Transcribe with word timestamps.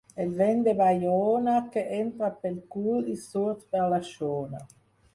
El 0.23 0.29
vent 0.37 0.63
de 0.67 0.71
Baiona, 0.79 1.59
que 1.77 1.85
entra 1.99 2.31
pel 2.47 2.59
cul 2.79 3.15
i 3.15 3.21
surt 3.29 3.65
per 3.77 3.89
la 3.97 4.05
xona. 4.13 4.69